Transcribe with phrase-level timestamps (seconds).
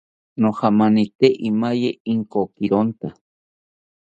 [0.41, 3.07] Nojamanite imaye inkokironta